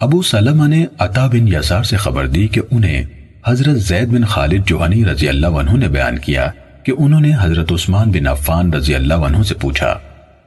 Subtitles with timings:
[0.00, 3.04] ابو سلمہ نے عطا بن یسار سے خبر دی کہ انہیں
[3.46, 6.50] حضرت زید بن خالد جوہنی رضی اللہ عنہ نے بیان کیا
[6.82, 9.98] کہ انہوں نے حضرت عثمان بن عفان رضی اللہ عنہ سے پوچھا،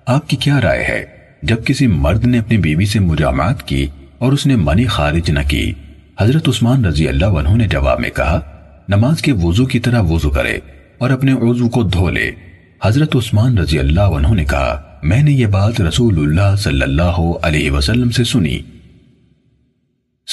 [0.06, 1.06] آپ کی کیا رائے ہے؟
[1.44, 5.40] جب کسی مرد نے اپنی بیوی سے مجامعات کی اور اس نے منی خارج نہ
[5.48, 5.74] کی،
[6.20, 8.40] حضرت عثمان رضی اللہ عنہ نے جواب میں کہا،
[8.88, 10.60] نماز کے وضو کی طرح وضو کرے
[10.98, 12.32] اور اپنے عضو کو دھو لے۔
[12.84, 17.24] حضرت عثمان رضی اللہ عنہ نے کہا، میں نے یہ بات رسول اللہ صلی اللہ
[17.42, 18.60] علیہ وسلم سے سنی۔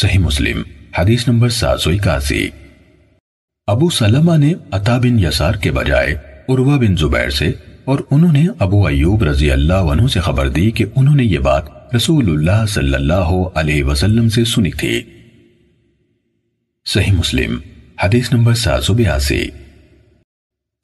[0.01, 0.63] صحیح مسلم،
[0.99, 2.49] حدیث نمبر سات سو اکاسی۔
[3.67, 6.15] ابو سلمہ نے عطا بن یسار کے بجائے
[6.49, 7.53] عروہ بن زبیر سے
[7.85, 11.39] اور انہوں نے ابو ایوب رضی اللہ عنہ سے خبر دی کہ انہوں نے یہ
[11.39, 15.03] بات رسول اللہ صلی اللہ علیہ وسلم سے سنی تھی۔
[16.87, 17.59] صحیح مسلم،
[18.03, 19.49] حدیث نمبر سات سو بیاسی۔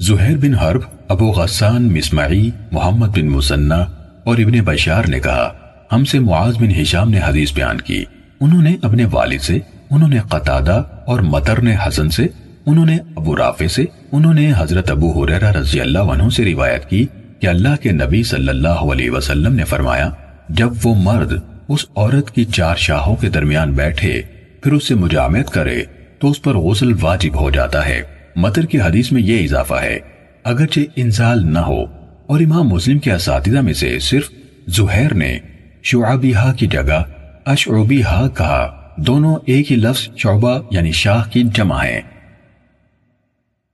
[0.00, 3.84] زہیر بن حرب، ابو غسان، مسمعی، محمد بن مسنہ
[4.24, 5.52] اور ابن بشار نے کہا،
[5.92, 8.04] ہم سے معاذ بن حشام نے حدیث بیان کی۔
[8.42, 9.58] انہوں نے اپنے والد سے،
[9.90, 12.26] انہوں نے قطادہ اور مطر نے حسن سے،
[12.66, 16.88] انہوں نے ابو رافع سے، انہوں نے حضرت ابو حریرہ رضی اللہ عنہ سے روایت
[16.90, 17.06] کی
[17.40, 20.10] کہ اللہ کے نبی صلی اللہ علیہ وسلم نے فرمایا،
[20.48, 21.32] جب وہ مرد
[21.68, 24.20] اس عورت کی چار شاہوں کے درمیان بیٹھے،
[24.62, 25.82] پھر اس سے مجامعت کرے،
[26.18, 28.02] تو اس پر غسل واجب ہو جاتا ہے۔
[28.36, 29.98] مطر کی حدیث میں یہ اضافہ ہے،
[30.44, 31.82] اگرچہ انزال نہ ہو،
[32.26, 34.30] اور امام مسلم کے اساتذہ میں سے صرف
[34.68, 35.38] زہیر نے
[35.82, 37.02] شعبیہ کی جگہ
[37.44, 42.00] اشعبیہ کہا دونوں ایک ہی لفظ شعبہ یعنی شاہ کی جمع ہیں۔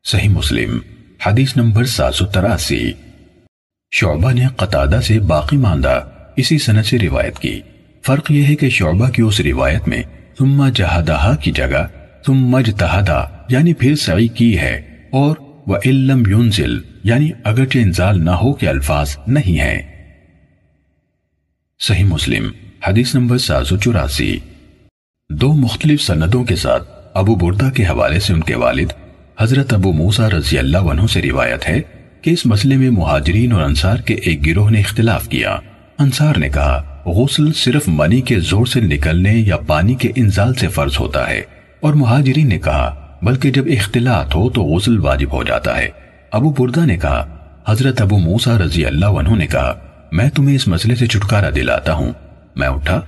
[0.05, 0.79] صحیح مسلم،
[1.27, 2.93] حدیث نمبر سات سو تراسی۔
[3.91, 6.05] شعبہ نے قطادہ سے باقی ماندہ
[6.37, 7.61] اسی سنت سے روایت کی۔
[8.03, 10.03] فرق یہ ہے کہ شعبہ کی اس روایت میں
[10.39, 11.87] ثم جہدہا کی جگہ،
[12.27, 14.77] ثم جتہدہ یعنی پھر سعی کی ہے،
[15.13, 19.83] اور وَإِلَّمْ يُنزِلْ یعنی اگرچہ انزال نہ ہو کے الفاظ نہیں ہیں۔
[21.81, 22.51] صحیح مسلم
[22.87, 24.39] حدیث نمبر سات سو چوراسی۔
[25.31, 26.83] دو مختلف سندوں کے ساتھ
[27.15, 28.93] ابو بردہ کے حوالے سے ان کے والد
[29.41, 31.81] حضرت ابو موسیٰ رضی اللہ عنہ سے روایت ہے
[32.23, 35.57] کہ اس مسئلے میں مہاجرین اور انصار کے ایک گروہ نے اختلاف کیا۔
[35.99, 40.69] انصار نے کہا، غسل صرف منی کے زور سے نکلنے یا پانی کے انزال سے
[40.69, 41.43] فرض ہوتا ہے۔
[41.81, 45.89] اور مہاجرین نے کہا، بلکہ جب اختلاط ہو تو غسل واجب ہو جاتا ہے۔
[46.33, 47.37] ابو بردہ نے کہا،
[47.69, 49.75] حضرت ابو موسیٰ رضی اللہ عنہ نے کہا،
[50.13, 52.13] میں تمہیں اس مسئلے سے چھٹکارا دلاتا ہوں۔
[52.59, 53.01] میں اٹھا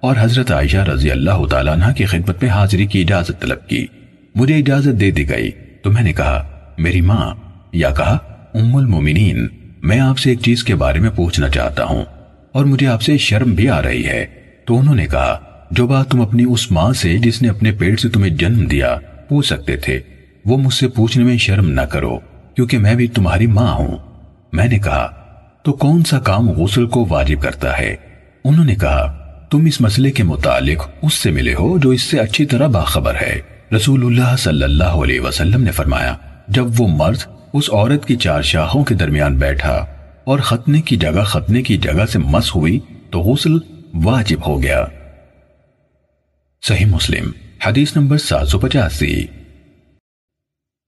[0.00, 3.86] اور حضرت عائشہ رضی اللہ تعالیٰ عنہ کی خدمت میں حاضری کی اجازت طلب کی۔
[4.34, 5.50] مجھے اجازت دے دی گئی۔
[5.82, 6.48] تو میں نے کہا،
[6.78, 7.34] میری ماں،
[7.72, 8.18] یا کہا،
[8.54, 9.48] ام المومنین،
[9.82, 12.04] میں آپ سے ایک چیز کے بارے میں پوچھنا چاہتا ہوں
[12.52, 14.26] اور مجھے آپ سے شرم بھی آ رہی ہے۔
[14.64, 15.38] تو انہوں نے کہا،
[15.70, 18.96] جو بات تم اپنی اس ماں سے، جس نے اپنے پیٹ سے تمہیں جنم دیا،
[19.28, 20.00] پوچھ سکتے تھے،
[20.44, 22.18] وہ مجھ سے پوچھنے میں شرم نہ کرو،
[22.54, 23.96] کیونکہ میں بھی تمہاری ماں ہوں۔
[24.52, 25.10] میں نے کہا،
[25.62, 27.96] تو کون سا کام غسل کو واجب کرتا ہے؟
[28.44, 32.18] انہوں نے کہا، تم اس مسئلے کے متعلق اس سے ملے ہو جو اس سے
[32.18, 33.40] اچھی طرح باخبر ہے۔
[33.76, 36.16] رسول اللہ صلی اللہ علیہ وسلم نے فرمایا،
[36.48, 37.18] جب وہ مرد
[37.52, 39.86] اس عورت کی چار شاخوں کے درمیان بیٹھا
[40.24, 42.78] اور ختنے کی جگہ ختنے کی جگہ سے مس ہوئی
[43.10, 43.52] تو غسل
[43.94, 44.84] واجب ہو گیا۔
[46.62, 47.30] صحیح مسلم،
[47.66, 49.26] حدیث نمبر سات سو پچاسی۔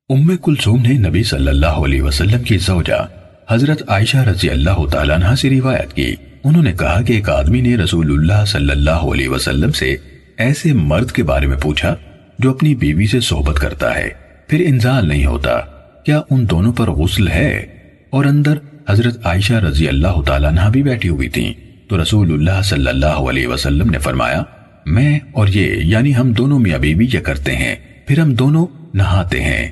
[0.08, 3.06] ام کلثوم نے نبی صلی اللہ علیہ وسلم کی زوجہ
[3.50, 7.60] حضرت عائشہ رضی اللہ تعالیٰ عنہ سے روایت کی۔ انہوں نے کہا کہ ایک آدمی
[7.60, 9.96] نے رسول اللہ صلی اللہ علیہ وسلم سے
[10.36, 11.96] ایسے مرد کے بارے میں پوچھا
[12.38, 14.08] جو اپنی بیوی سے صحبت کرتا ہے۔
[14.48, 15.60] پھر انزال نہیں ہوتا۔
[16.04, 17.66] کیا ان دونوں پر غسل ہے؟
[18.10, 18.54] اور اندر
[18.88, 21.54] حضرت عائشہ رضی اللہ تعالیٰ نہ بھی بیٹھی ہوئی تھی
[21.88, 24.42] تو رسول اللہ صلی اللہ علیہ وسلم نے فرمایا،
[24.86, 29.42] میں اور یہ یعنی ہم دونوں میاں بیوی یہ کرتے ہیں، پھر ہم دونوں نہاتے
[29.42, 29.70] ہیں۔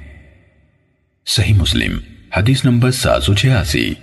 [1.27, 3.94] صحیح مسلم۔ حدیث نمبر سات سو چھیاسی۔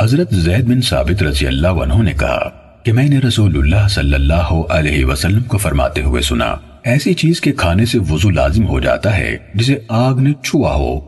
[0.00, 2.48] حضرت زید بن ثابت رضی اللہ عنہ نے کہا
[2.84, 7.40] کہ میں نے رسول اللہ صلی اللہ علیہ وسلم کو فرماتے ہوئے سنا، ایسی چیز
[7.40, 11.00] کے کھانے سے وضو لازم ہو جاتا ہے جسے آگ نے چھوا ہو۔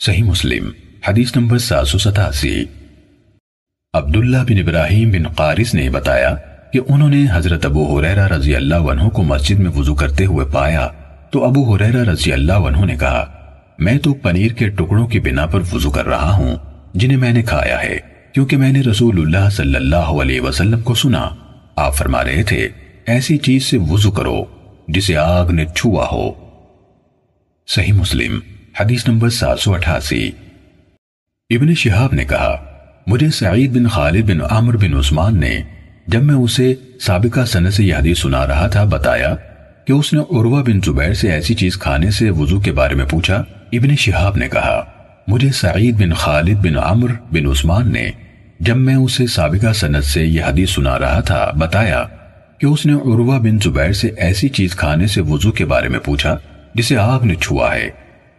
[0.00, 0.70] صحیح مسلم،
[1.08, 2.64] حدیث نمبر سات سو ستاسی۔
[3.94, 6.34] عبداللہ بن ابراہیم بن قارس نے بتایا
[6.72, 10.46] کہ انہوں نے حضرت ابو حریرہ رضی اللہ عنہ کو مسجد میں وضو کرتے ہوئے
[10.46, 10.88] پایا
[11.30, 13.33] تو ابو حریرہ رضی اللہ عنہ نے کہا
[13.78, 16.56] میں تو پنیر کے ٹکڑوں کی بنا پر وضو کر رہا ہوں،
[16.94, 17.98] جنہیں میں نے کھایا ہے،
[18.32, 21.28] کیونکہ میں نے رسول اللہ صلی اللہ علیہ وسلم کو سنا۔
[21.76, 22.68] آپ فرما رہے تھے،
[23.06, 24.44] ایسی چیز سے وضو کرو،
[24.88, 26.32] جسے آگ نے چھوا ہو۔
[27.66, 28.38] صحیح مسلم،
[28.80, 30.30] حدیث نمبر سات سو اٹھاسی۔
[31.50, 32.64] ابن شہاب نے کہا،
[33.06, 35.62] مجھے سعید بن خالد بن عمر بن عثمان نے
[36.06, 39.34] جب میں اسے سابقہ سنہ سے یہ حدیث سنا رہا تھا، بتایا
[39.86, 43.06] کہ اس نے عروہ بن زبیر سے ایسی چیز کھانے سے وضو کے بارے میں
[43.10, 43.44] پوچھا۔
[43.76, 44.84] ابن شہاب نے کہا،
[45.28, 48.10] مجھے سعید بن خالد بن عمر بن عثمان نے
[48.60, 52.04] جب میں اسے سابقہ سنت سے یہ حدیث سنا رہا تھا، بتایا
[52.58, 55.88] کہ کہ اس نے عروہ بن زبیر سے ایسی چیز کھانے سے وضو کے بارے
[55.88, 56.36] میں پوچھا،
[56.74, 57.90] جسے آگ نے چھوا ہے۔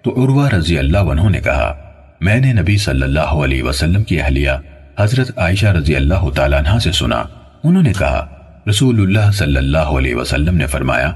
[0.02, 1.74] تو عروہ رضی اللہ عنہ نے کہا،
[2.22, 4.52] میں نے نبی صلی اللہ علیہ وسلم کی اہلیہ
[5.00, 7.24] حضرت عائشہ رضی اللہ تعالیٰ عنہ سے سنا۔
[7.64, 8.28] انہوں نے کہا،
[8.70, 11.12] رسول اللہ صلی اللہ علیہ وسلم نے فرمایا،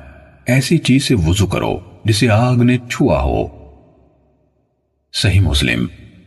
[0.45, 3.58] ایسی چیز سے وضو کرو جسے آگ نے چھوا ہو۔
[5.13, 5.85] صحیح مسلم،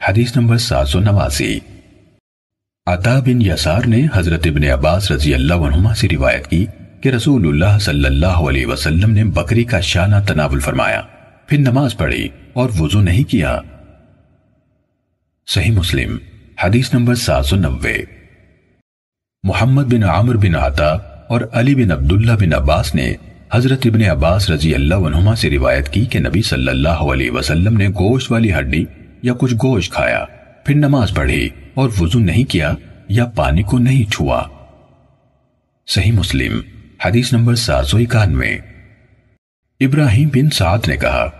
[0.08, 1.58] حدیث نمبر سات سو نواسی۔
[2.87, 6.67] عطا بن یسار نے حضرت ابن عباس رضی اللہ عنہما سے روایت کی
[7.00, 11.02] کہ رسول اللہ صلی اللہ علیہ وسلم نے بکری کا شانہ تناول فرمایا،
[11.46, 13.61] پھر نماز پڑھی اور وضو نہیں کیا۔
[15.46, 16.17] صحیح مسلم،
[16.64, 17.96] حدیث نمبر سات سو نوے۔
[19.43, 20.90] محمد بن عامر بن عطا
[21.28, 23.14] اور علی بن عبداللہ بن عباس نے
[23.54, 27.76] حضرت ابن عباس رضی اللہ عنہما سے روایت کی کہ نبی صلی اللہ علیہ وسلم
[27.76, 28.84] نے گوشت والی ہڈی
[29.22, 30.25] یا کچھ گوشت کھایا،
[30.64, 32.75] پھر نماز پڑھی اور وضو نہیں کیا
[33.08, 34.43] یا پانی کو نہیں چھوا۔
[35.87, 36.60] صحیح مسلم،
[37.04, 38.58] حدیث نمبر سات سو اکانوے۔
[39.81, 41.31] ابراہیم بن سعد نے کہا،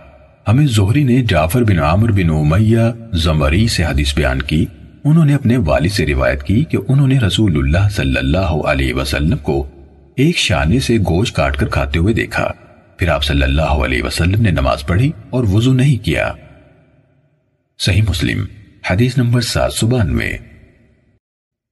[0.47, 4.65] ہمیں زہری نے جعفر بن عامر بن امیہ زمری سے حدیث بیان کی۔
[5.03, 8.93] انہوں نے اپنے والد سے روایت کی کہ انہوں نے رسول اللہ صلی اللہ علیہ
[8.93, 9.67] وسلم کو
[10.15, 12.51] ایک شانے سے گوشت کاٹ کر کھاتے ہوئے دیکھا۔
[12.97, 16.31] پھر آپ صلی اللہ علیہ وسلم نے نماز پڑھی اور وضو نہیں کیا۔
[17.79, 18.45] صحیح مسلم،
[18.89, 20.29] حدیث نمبر سات سو بانوے۔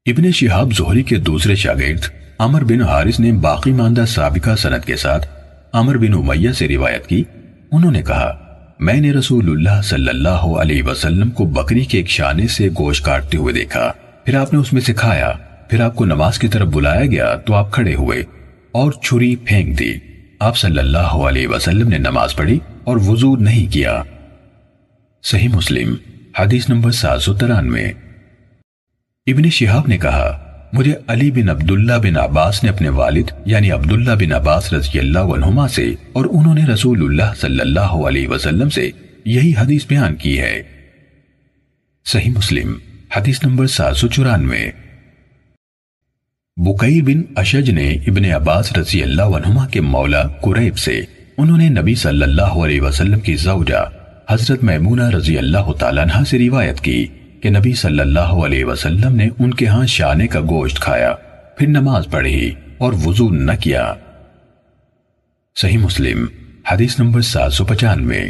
[0.06, 2.06] ابن شہاب زہری کے دوسرے شاگرد
[2.40, 5.28] عمر بن حارث نے باقی ماندہ سابقہ سنت کے ساتھ
[5.74, 7.24] عمر بن امیہ سے روایت کی۔
[7.72, 8.38] انہوں نے کہا،
[8.80, 13.06] میں نے رسول اللہ صلی اللہ علیہ وسلم کو بکری کے ایک شانے سے گوشت
[13.06, 13.94] کاٹتے ہوئے دیکھا۔
[14.26, 15.32] پھر آپ نے اس میں سے کھایا۔
[15.72, 18.24] پھر آپ کو نماز کی طرف بلایا گیا تو آپ کھڑے ہوئے
[18.72, 19.94] اور چھری پھینک دی۔
[20.40, 24.04] آپ صلی اللہ علیہ وسلم نے نماز پڑھی اور وضو نہیں کیا۔
[25.24, 25.96] صحیح مسلم،
[26.40, 27.86] حدیث نمبر سات سو ترانوے۔
[29.28, 34.12] ابن شہاب نے کہا، مجھے علی بن عبداللہ بن عباس نے اپنے والد یعنی عبداللہ
[34.12, 38.70] بن عباس رضی اللہ عنہما سے اور انہوں نے رسول اللہ صلی اللہ علیہ وسلم
[38.70, 38.92] سے
[39.26, 40.64] یہی حدیث بیان کی ہے۔
[42.06, 42.74] صحیح مسلم،
[43.16, 44.91] حدیث نمبر سات سو چورانوے۔
[46.64, 51.02] بکیر بن اشج نے ابن عباس رضی اللہ عنہما کے مولا قریب سے
[51.38, 53.86] انہوں نے نبی صلی اللہ علیہ وسلم کی زوجہ
[54.30, 57.08] حضرت میمونہ رضی اللہ تعالیٰ عنہ سے روایت کی
[57.42, 61.14] کہ نبی صلی اللہ علیہ وسلم نے ان کے ہاں شانے کا گوشت کھایا،
[61.58, 63.94] پھر نماز پڑھی اور وضو نہ کیا۔
[65.56, 66.26] صحیح مسلم،
[66.72, 68.22] حدیث نمبر سات سو پچانوے۔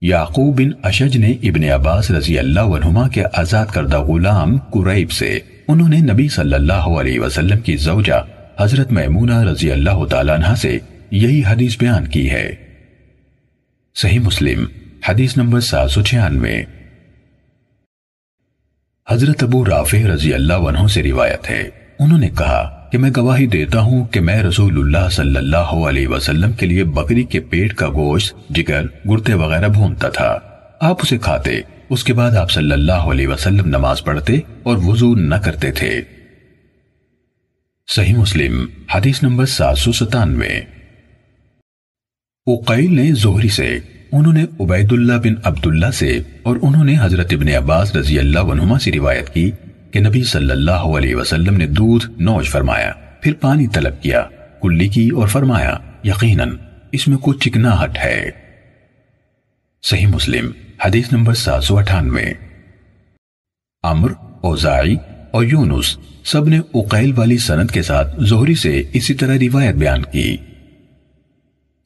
[0.00, 5.38] یعقوب بن اشج نے ابن عباس رضی اللہ عنہما کے آزاد کردہ غلام قریب سے
[5.68, 8.24] انہوں نے نبی صلی اللہ علیہ وسلم کی زوجہ
[8.58, 10.78] حضرت میمونہ رضی اللہ تعالیٰ عنہ سے
[11.10, 12.54] یہی حدیث بیان کی ہے۔
[13.94, 14.64] صحیح مسلم،
[15.08, 16.62] حدیث نمبر سات سو چھیانوے۔
[19.08, 21.68] حضرت ابو رافع رضی اللہ عنہ سے روایت ہے۔
[21.98, 26.08] انہوں نے کہا کہ میں گواہی دیتا ہوں کہ میں رسول اللہ صلی اللہ علیہ
[26.08, 30.38] وسلم کے لیے بکری کے پیٹ کا گوشت، جگر، گرتے وغیرہ بھونتا تھا۔
[30.80, 35.14] آپ اسے کھاتے اس کے بعد آپ صلی اللہ علیہ وسلم نماز پڑھتے اور وضو
[35.14, 36.00] نہ کرتے تھے۔
[37.88, 40.60] صحیح مسلم، حدیث نمبر سات سو ستانوے۔
[42.46, 43.78] اقیل نے زہری سے،
[44.12, 48.38] انہوں نے عبید اللہ بن عبداللہ سے اور انہوں نے حضرت ابن عباس رضی اللہ
[48.38, 49.50] عنہما سے روایت کی
[49.90, 52.92] کہ نبی صلی اللہ علیہ وسلم نے دودھ نوش فرمایا،
[53.22, 54.24] پھر پانی طلب کیا،
[54.62, 56.56] کلی کی اور فرمایا، یقیناً
[56.92, 58.30] اس میں کچھ چکناہٹ ہے۔
[59.82, 60.50] صحیح مسلم
[60.84, 62.32] حدیث نمبر سات سو اٹھانوے۔
[63.82, 64.96] امر اوزائی
[65.30, 70.02] اور یونس سب نے اقیل والی سند کے ساتھ زہری سے اسی طرح روایت بیان
[70.02, 70.36] کی۔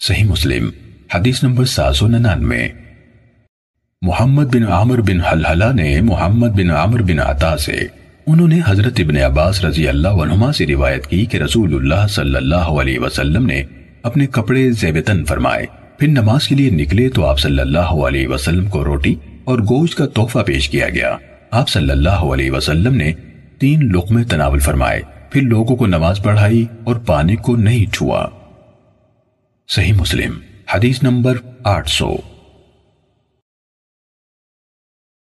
[0.01, 0.71] صحیح مسلم،
[1.15, 2.69] حدیث نمبر سات سو ننانوے۔
[4.03, 7.81] محمد بن عامر بن حلحلہ نے محمد بن عامر بن عطا سے
[8.27, 12.37] انہوں نے حضرت ابن عباس رضی اللہ عنہما سے روایت کی کہ رسول اللہ صلی
[12.37, 13.63] اللہ علیہ وسلم نے
[14.03, 18.67] اپنے کپڑے زیبتن فرمائے۔ پھر نماز کے لیے نکلے تو آپ صلی اللہ علیہ وسلم
[18.67, 21.17] کو روٹی اور گوشت کا تحفہ پیش کیا گیا۔
[21.51, 23.13] آپ صلی اللہ علیہ وسلم نے
[23.59, 28.27] تین لقمے تناول فرمائے، پھر لوگوں کو نماز پڑھائی اور پانی کو نہیں چھوا۔
[29.69, 30.33] صحیح مسلم،
[30.75, 32.17] حدیث نمبر آٹھ سو۔